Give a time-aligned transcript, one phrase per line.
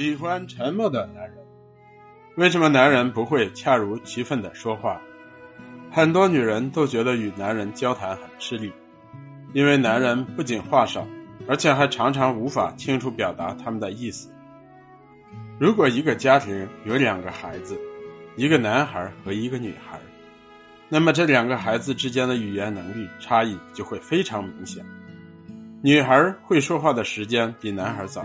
[0.00, 1.36] 喜欢沉默的男人。
[2.38, 4.98] 为什么男人不会恰如其分的说话？
[5.90, 8.72] 很多女人都觉得与男人交谈很吃力，
[9.52, 11.06] 因为男人不仅话少，
[11.46, 14.32] 而且还常常无法清楚表达他们的意思。
[15.58, 17.78] 如果一个家庭有两个孩子，
[18.36, 20.00] 一个男孩和一个女孩，
[20.88, 24.82] 那么这两个孩子之间的语言能力差异就会非常明显。
[25.82, 28.24] 女孩会说话的时间比男孩早。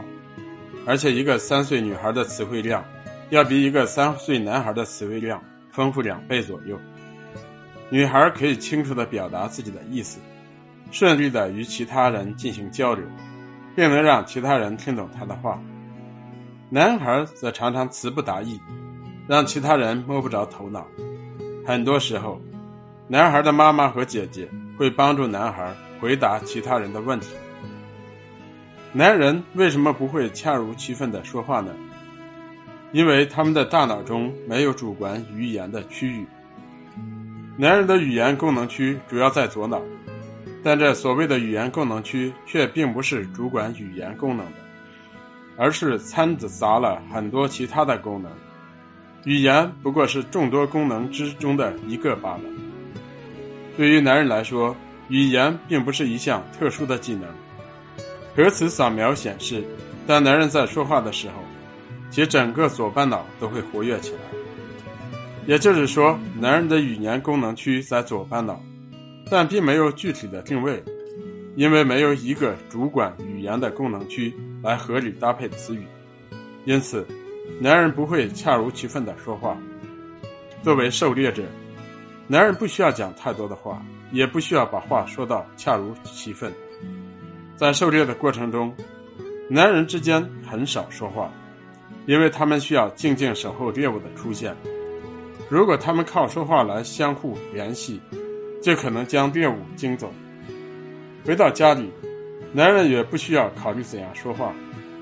[0.88, 2.86] 而且，一个三岁女孩的词汇量，
[3.30, 6.80] 要比一个三岁男孩的词汇量丰富两倍左右。
[7.90, 10.20] 女孩可以清楚地表达自己的意思，
[10.92, 13.04] 顺利地与其他人进行交流，
[13.76, 15.60] 并能让其他人听懂她的话。
[16.70, 18.60] 男孩则常常词不达意，
[19.28, 20.86] 让其他人摸不着头脑。
[21.66, 22.40] 很多时候，
[23.08, 24.48] 男孩的妈妈和姐姐
[24.78, 27.30] 会帮助男孩回答其他人的问题。
[28.98, 31.70] 男人为什么不会恰如其分的说话呢？
[32.94, 36.26] 因为他们的大脑中没有主管语言的区域。
[37.58, 39.82] 男人的语言功能区主要在左脑，
[40.64, 44.54] 但这所谓的语言功能区却并不是主管语言功能的，
[45.58, 48.32] 而是掺杂了很多其他的功能。
[49.26, 52.44] 语言不过是众多功能之中的一个罢了。
[53.76, 54.74] 对于男人来说，
[55.10, 57.28] 语言并不是一项特殊的技能。
[58.36, 59.64] 核磁扫描显示，
[60.06, 61.36] 当男人在说话的时候，
[62.12, 64.20] 其整个左半脑都会活跃起来。
[65.48, 68.60] 也就是说，男人的语言功能区在左半脑，
[69.32, 70.84] 但并没有具体的定位，
[71.56, 75.86] 因为没有一个主管语言的功能区来合理搭配词语，
[76.66, 77.08] 因此，
[77.62, 79.58] 男人不会恰如其分的说话。
[80.62, 81.44] 作为狩猎者，
[82.28, 86.52] 男人不需要讲太多的话，也不需要把话说到恰如其分。
[87.56, 88.76] 在狩猎的过程中，
[89.50, 91.32] 男人之间很少说话，
[92.06, 94.56] 因为他们需要静静守候猎物的出现。
[95.50, 98.02] 如果他们靠说话来相互联系，
[98.62, 100.12] 就可能将猎物惊走。
[101.24, 101.90] 回到家里，
[102.52, 104.54] 男人也不需要考虑怎样说话，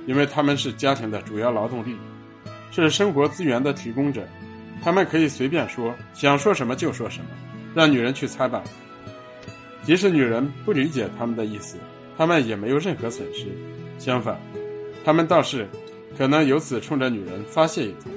[0.06, 1.98] 因为他们是家庭的主要劳动力，
[2.72, 4.28] 是生活资源的提供者，
[4.84, 7.30] 他们可以随便说，想说什么就说什么，
[7.74, 8.62] 让女人去猜吧。
[9.82, 11.78] 即使女人不理解他们的意思。
[12.18, 13.48] 他们也没有任何损失，
[13.98, 14.40] 相反，
[15.04, 15.68] 他们倒是
[16.18, 18.12] 可能由此冲着女人发泄一通。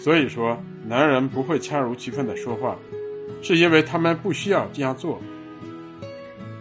[0.00, 2.76] 所以说，男人不会恰如其分的说话，
[3.42, 5.20] 是因为他们不需要这样做。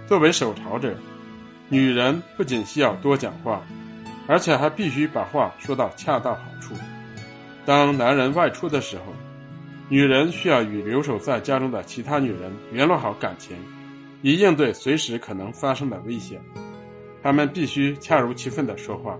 [0.07, 0.95] 作为守巢者，
[1.69, 3.61] 女人不仅需要多讲话，
[4.27, 6.73] 而且还必须把话说到恰到好处。
[7.65, 9.03] 当男人外出的时候，
[9.89, 13.57] 女人需要与留守在家中的其他女人联络好感情。
[14.23, 16.41] 以应对随时可能发生的危险，
[17.21, 19.17] 他们必须恰如其分地说话，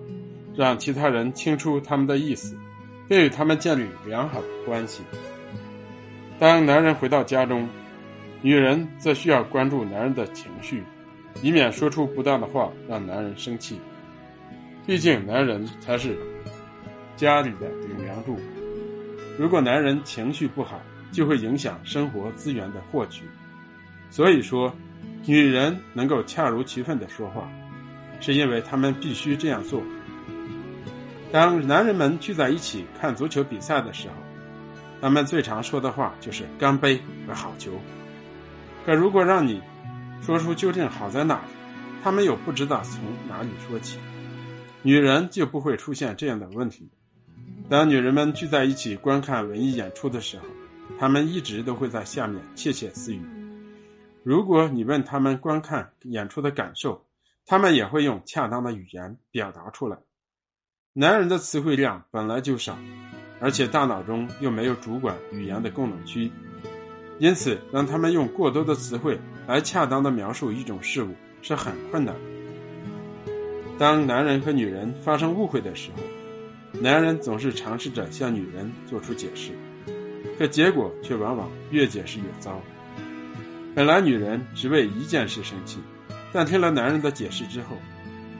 [0.55, 2.57] 让其他人听出他们的意思，
[3.07, 5.03] 并与他们建立良好的关系。
[6.39, 7.69] 当男人回到家中，
[8.41, 10.83] 女人则需要关注男人的情绪，
[11.43, 13.79] 以免说出不当的话让男人生气。
[14.85, 16.17] 毕竟，男人才是
[17.15, 18.35] 家里的顶梁柱。
[19.37, 20.81] 如果男人情绪不好，
[21.11, 23.25] 就会影响生活资源的获取。
[24.09, 24.73] 所以说。
[25.27, 27.51] 女人能够恰如其分的说话，
[28.21, 29.83] 是因为她们必须这样做。
[31.33, 34.15] 当男人们聚在一起看足球比赛的时候，
[35.01, 37.73] 他们最常说的话就是“干杯”和“好球”。
[38.85, 39.61] 可如果让你
[40.21, 41.51] 说出究竟好在哪里，
[42.01, 43.99] 他们又不知道从哪里说起。
[44.81, 46.87] 女人就不会出现这样的问题。
[47.69, 50.45] 当女人们聚在一起观看文艺演出的时候，
[50.97, 53.21] 她们一直都会在下面窃窃私语。
[54.27, 57.05] 如果你问他们观看演出的感受，
[57.45, 59.99] 他们也会用恰当的语言表达出来。
[60.91, 62.77] 男人的词汇量本来就少，
[63.39, 66.29] 而且大脑中又没有主管语言的功能区，
[67.19, 69.17] 因此让他们用过多的词汇
[69.47, 72.13] 来恰当的描述一种事物是很困难。
[73.79, 79.53] 当男人和女人发生误会的时候，男人总是尝试着向女人做出解释，
[80.37, 82.61] 可结果却往往越解释越糟。
[83.77, 85.77] 本来女人只为一件事生气，
[86.33, 87.77] 但听了男人的解释之后，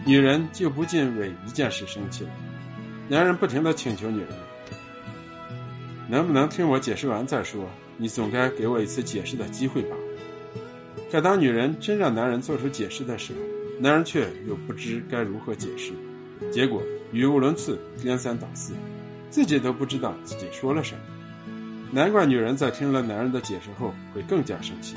[0.04, 2.31] 女人就不禁为一件事生气了。
[3.07, 4.30] 男人不停的请求女人
[6.10, 7.69] ：“能不能听我解释完再说？
[7.98, 9.95] 你总该给我一次解释的机会吧？”
[11.12, 13.39] 可当女人真让男人做出解释的时候，
[13.80, 15.94] 男人却又不知该如何解释，
[16.51, 16.81] 结果
[17.12, 18.74] 语无伦次、颠三倒四，
[19.30, 21.01] 自己都不知道自己说了什么。
[21.92, 24.95] 难怪女人在听了男人的解释后会更加生气。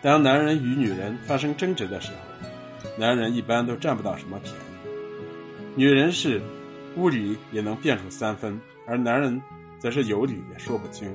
[0.00, 4.58] 当男人与女人发生争执的时候，男人一般都占不到什么便宜。
[5.74, 6.40] 女人是
[6.96, 9.40] 无理也能辩出三分，而男人
[9.78, 11.12] 则是有理也说不清。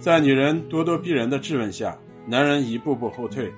[0.00, 1.96] 在女人咄咄逼人的质问下，
[2.26, 3.52] 男人一步步后退，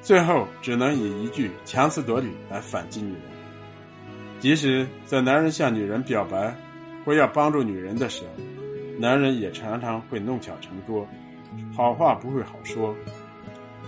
[0.00, 3.22] 最后只能以一句强词夺理来反击女人。
[4.40, 6.54] 即使在男人向女人表白
[7.04, 8.42] 或要帮助女人的时候，
[8.98, 11.06] 男人也常常会弄巧成拙，
[11.76, 12.94] 好话不会好说。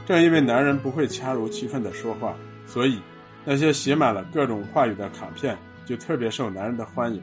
[0.07, 2.35] 正因为男人不会恰如其分的说话，
[2.67, 3.01] 所以
[3.45, 5.57] 那些写满了各种话语的卡片
[5.87, 7.23] 就特别受男人的欢迎。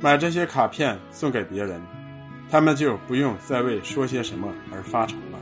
[0.00, 1.80] 买这些卡片送给别人，
[2.50, 5.35] 他们就不用再为说些什么而发愁了。